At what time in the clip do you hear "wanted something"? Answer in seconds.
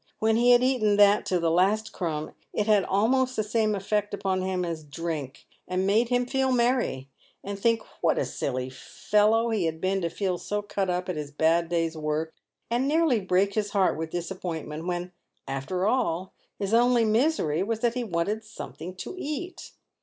18.03-18.95